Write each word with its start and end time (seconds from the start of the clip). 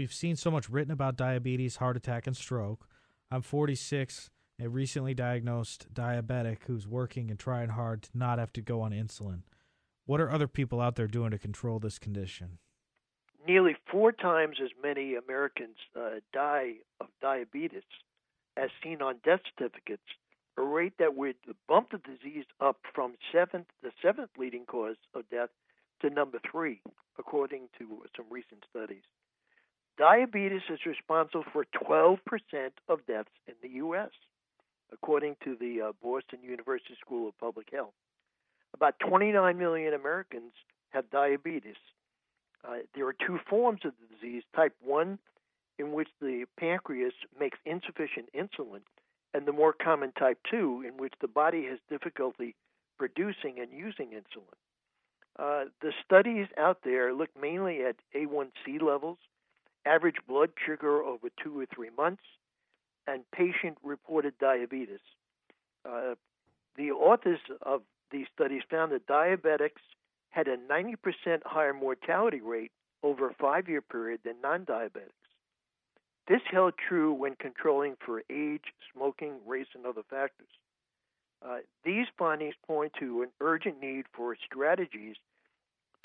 we've 0.00 0.14
seen 0.14 0.34
so 0.34 0.50
much 0.50 0.70
written 0.70 0.90
about 0.90 1.14
diabetes, 1.14 1.76
heart 1.76 1.94
attack, 1.94 2.26
and 2.26 2.34
stroke. 2.34 2.88
I'm 3.30 3.42
46, 3.42 4.30
a 4.58 4.66
recently 4.66 5.12
diagnosed 5.12 5.92
diabetic 5.92 6.60
who's 6.66 6.88
working 6.88 7.28
and 7.28 7.38
trying 7.38 7.68
hard 7.68 8.04
to 8.04 8.08
not 8.14 8.38
have 8.38 8.50
to 8.54 8.62
go 8.62 8.80
on 8.80 8.92
insulin. 8.92 9.42
What 10.06 10.18
are 10.18 10.30
other 10.30 10.48
people 10.48 10.80
out 10.80 10.96
there 10.96 11.06
doing 11.06 11.32
to 11.32 11.38
control 11.38 11.80
this 11.80 11.98
condition? 11.98 12.56
Nearly 13.46 13.76
four 13.92 14.10
times 14.10 14.56
as 14.64 14.70
many 14.82 15.16
Americans 15.16 15.76
uh, 15.94 16.20
die 16.32 16.76
of 16.98 17.08
diabetes 17.20 17.82
as 18.56 18.70
seen 18.82 19.02
on 19.02 19.16
death 19.22 19.40
certificates, 19.54 20.02
a 20.56 20.62
rate 20.62 20.94
that 20.98 21.14
would 21.14 21.36
bump 21.68 21.90
the 21.90 21.98
disease 21.98 22.46
up 22.58 22.78
from 22.94 23.16
seventh, 23.30 23.66
the 23.82 23.90
seventh 24.00 24.30
leading 24.38 24.64
cause 24.64 24.96
of 25.14 25.28
death 25.28 25.50
to 26.00 26.08
number 26.08 26.38
three, 26.50 26.80
according 27.18 27.68
to 27.78 28.02
some 28.16 28.24
recent 28.30 28.64
studies. 28.70 29.02
Diabetes 30.00 30.62
is 30.70 30.78
responsible 30.86 31.44
for 31.52 31.66
12% 31.86 32.16
of 32.88 33.06
deaths 33.06 33.28
in 33.46 33.52
the 33.62 33.68
U.S., 33.84 34.08
according 34.90 35.36
to 35.44 35.54
the 35.60 35.88
uh, 35.88 35.92
Boston 36.02 36.38
University 36.42 36.94
School 37.04 37.28
of 37.28 37.38
Public 37.38 37.68
Health. 37.70 37.92
About 38.72 38.94
29 39.06 39.58
million 39.58 39.92
Americans 39.92 40.52
have 40.88 41.10
diabetes. 41.10 41.76
Uh, 42.66 42.76
there 42.94 43.06
are 43.08 43.12
two 43.12 43.38
forms 43.46 43.80
of 43.84 43.92
the 44.00 44.14
disease 44.16 44.42
type 44.56 44.74
1, 44.82 45.18
in 45.78 45.92
which 45.92 46.08
the 46.22 46.46
pancreas 46.58 47.12
makes 47.38 47.58
insufficient 47.66 48.30
insulin, 48.34 48.80
and 49.34 49.44
the 49.44 49.52
more 49.52 49.74
common 49.74 50.12
type 50.12 50.38
2, 50.50 50.82
in 50.88 50.96
which 50.96 51.12
the 51.20 51.28
body 51.28 51.66
has 51.66 51.78
difficulty 51.90 52.54
producing 52.98 53.58
and 53.60 53.70
using 53.70 54.12
insulin. 54.12 54.56
Uh, 55.38 55.66
the 55.82 55.92
studies 56.02 56.46
out 56.56 56.78
there 56.84 57.12
look 57.12 57.28
mainly 57.38 57.82
at 57.82 57.96
A1C 58.16 58.80
levels, 58.80 59.18
average 59.86 60.16
blood 60.28 60.50
sugar 60.66 61.02
over 61.02 61.28
two 61.42 61.58
or 61.58 61.66
three 61.74 61.90
months, 61.96 62.22
and 63.06 63.22
patient 63.32 63.78
reported 63.82 64.34
diabetes. 64.38 65.00
Uh, 65.88 66.14
the 66.76 66.90
authors 66.90 67.40
of 67.62 67.82
these 68.10 68.26
studies 68.34 68.62
found 68.70 68.92
that 68.92 69.06
diabetics 69.06 69.82
had 70.30 70.48
a 70.48 70.56
90% 70.56 70.96
higher 71.44 71.74
mortality 71.74 72.40
rate 72.40 72.70
over 73.02 73.30
a 73.30 73.34
five 73.34 73.68
year 73.68 73.80
period 73.80 74.20
than 74.24 74.34
non 74.42 74.64
diabetics. 74.64 75.12
This 76.28 76.42
held 76.50 76.74
true 76.88 77.12
when 77.12 77.34
controlling 77.34 77.96
for 78.04 78.22
age, 78.30 78.72
smoking, 78.94 79.38
race, 79.46 79.66
and 79.74 79.84
other 79.84 80.02
factors. 80.08 80.48
Uh, 81.44 81.58
these 81.84 82.06
findings 82.18 82.54
point 82.66 82.92
to 83.00 83.22
an 83.22 83.30
urgent 83.40 83.80
need 83.80 84.04
for 84.12 84.36
strategies 84.44 85.16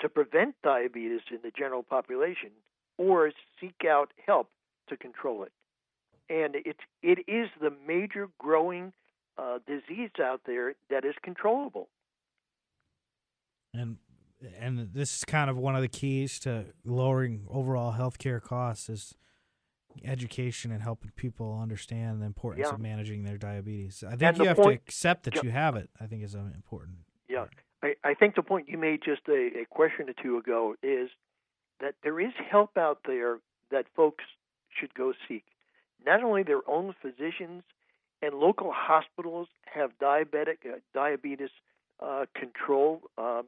to 0.00 0.08
prevent 0.08 0.54
diabetes 0.62 1.20
in 1.30 1.38
the 1.42 1.52
general 1.56 1.82
population 1.82 2.50
or 2.98 3.30
seek 3.60 3.82
out 3.88 4.12
help 4.26 4.48
to 4.88 4.96
control 4.96 5.42
it. 5.42 5.52
And 6.28 6.56
it, 6.56 6.76
it 7.02 7.20
is 7.28 7.48
the 7.60 7.72
major 7.86 8.28
growing 8.38 8.92
uh, 9.38 9.58
disease 9.66 10.10
out 10.22 10.40
there 10.46 10.74
that 10.90 11.04
is 11.04 11.14
controllable. 11.22 11.88
And 13.74 13.96
and 14.60 14.90
this 14.92 15.16
is 15.16 15.24
kind 15.24 15.48
of 15.48 15.56
one 15.56 15.74
of 15.76 15.82
the 15.82 15.88
keys 15.88 16.38
to 16.40 16.66
lowering 16.84 17.46
overall 17.48 17.94
healthcare 17.94 18.40
costs 18.40 18.88
is 18.88 19.14
education 20.04 20.70
and 20.70 20.82
helping 20.82 21.10
people 21.16 21.58
understand 21.60 22.20
the 22.20 22.26
importance 22.26 22.66
Yeah. 22.68 22.74
of 22.74 22.80
managing 22.80 23.22
their 23.24 23.38
diabetes. 23.38 24.04
I 24.06 24.14
think 24.16 24.36
you 24.38 24.44
have 24.44 24.58
point- 24.58 24.68
to 24.68 24.84
accept 24.84 25.24
that 25.24 25.36
Yeah. 25.36 25.42
you 25.44 25.50
have 25.52 25.74
it. 25.76 25.88
I 25.98 26.06
think 26.06 26.22
is 26.22 26.34
uh, 26.34 26.50
important. 26.54 26.98
Yeah, 27.28 27.46
I, 27.82 27.94
I 28.04 28.14
think 28.14 28.34
the 28.34 28.42
point 28.42 28.68
you 28.68 28.76
made 28.78 29.00
just 29.02 29.22
a, 29.28 29.60
a 29.62 29.66
question 29.70 30.08
or 30.08 30.14
two 30.22 30.36
ago 30.36 30.74
is 30.82 31.08
that 31.80 31.94
there 32.02 32.20
is 32.20 32.32
help 32.50 32.76
out 32.76 33.00
there 33.06 33.38
that 33.70 33.86
folks 33.94 34.24
should 34.78 34.94
go 34.94 35.12
seek. 35.28 35.44
Not 36.04 36.22
only 36.22 36.42
their 36.42 36.68
own 36.68 36.94
physicians 37.00 37.62
and 38.22 38.34
local 38.34 38.72
hospitals 38.74 39.48
have 39.66 39.90
diabetic 40.00 40.58
uh, 40.64 40.78
diabetes 40.94 41.50
uh, 42.00 42.26
control 42.34 43.02
um, 43.18 43.44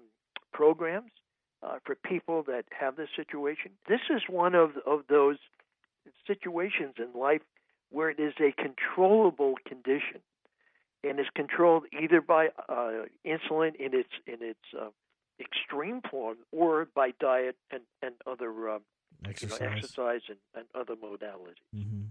programs 0.52 1.10
uh, 1.62 1.78
for 1.84 1.94
people 1.94 2.42
that 2.44 2.64
have 2.78 2.96
this 2.96 3.08
situation. 3.16 3.72
This 3.88 4.00
is 4.10 4.22
one 4.28 4.54
of 4.54 4.70
of 4.86 5.02
those 5.08 5.36
situations 6.26 6.94
in 6.98 7.18
life 7.18 7.42
where 7.90 8.10
it 8.10 8.18
is 8.18 8.34
a 8.40 8.52
controllable 8.52 9.54
condition 9.66 10.20
and 11.04 11.18
is 11.20 11.26
controlled 11.34 11.84
either 12.00 12.20
by 12.20 12.48
uh, 12.68 13.04
insulin 13.26 13.74
in 13.76 13.94
its 13.94 14.10
in 14.26 14.38
its 14.40 14.60
uh, 14.78 14.88
extreme 15.40 16.00
form 16.10 16.38
or 16.52 16.86
by 16.94 17.12
diet 17.20 17.56
and 17.70 17.82
and 18.02 18.14
other 18.26 18.50
um, 18.70 18.82
you 19.22 19.24
know, 19.24 19.30
Exercise. 19.30 19.60
exercise 19.62 20.20
and, 20.28 20.38
and 20.54 20.64
other 20.74 20.94
modalities. 20.94 21.56
hmm 21.74 22.04